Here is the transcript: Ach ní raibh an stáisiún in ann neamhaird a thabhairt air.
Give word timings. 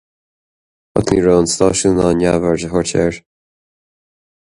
Ach 0.99 1.05
ní 1.09 1.19
raibh 1.25 1.39
an 1.41 1.51
stáisiún 1.53 1.99
in 1.99 2.03
ann 2.09 2.19
neamhaird 2.25 2.65
a 2.67 2.73
thabhairt 2.73 2.99
air. 3.03 3.25